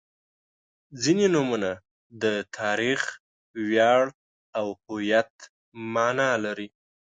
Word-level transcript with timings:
•ځینې 1.01 1.27
نومونه 1.33 1.71
د 2.23 2.25
تاریخ، 2.59 3.01
ویاړ 3.69 4.03
او 4.59 4.67
هویت 4.83 5.33
معنا 5.93 6.31
لري. 6.45 6.67